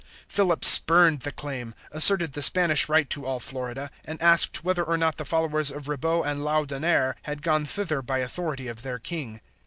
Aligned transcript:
Philip 0.27 0.65
spurned 0.65 1.19
the 1.19 1.31
claim, 1.31 1.75
asserted 1.91 2.33
the 2.33 2.41
Spanish 2.41 2.89
right 2.89 3.07
to 3.11 3.27
all 3.27 3.39
Florida, 3.39 3.91
and 4.03 4.19
asked 4.19 4.63
whether 4.63 4.83
or 4.83 4.97
not 4.97 5.17
the 5.17 5.25
followers 5.25 5.69
of 5.69 5.87
Ribaut 5.87 6.25
and 6.25 6.39
Laudonniere 6.43 7.13
had 7.21 7.43
gone 7.43 7.67
thither 7.67 8.01
by 8.01 8.17
authority 8.17 8.67
of 8.67 8.81
their 8.81 8.97
King. 8.97 9.41